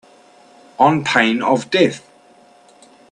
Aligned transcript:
On 0.79 1.03
pain 1.03 1.43
of 1.43 1.69
death 1.69 2.01